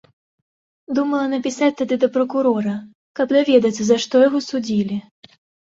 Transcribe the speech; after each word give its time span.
Думала 0.99 1.25
напісаць 1.33 1.69
тады 1.83 1.95
да 2.05 2.09
пракурора, 2.17 2.75
каб 3.21 3.27
даведацца, 3.39 3.81
за 3.93 4.01
што 4.07 4.25
яго 4.27 4.45
судзілі. 4.51 5.03